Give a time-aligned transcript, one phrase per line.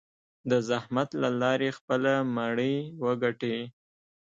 [0.49, 3.57] د زحمت له لارې خپله مړۍ وګټي.